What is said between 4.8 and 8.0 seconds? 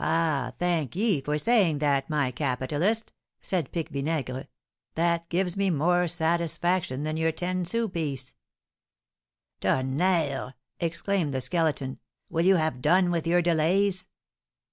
"that gives me more satisfaction than your ten sous'